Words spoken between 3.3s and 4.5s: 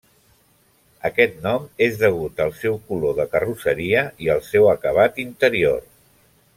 carrosseria i al